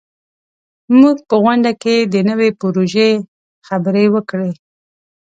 [0.99, 3.09] موږ په غونډه کې د نوي پروژې
[3.67, 4.51] خبرې وکړې.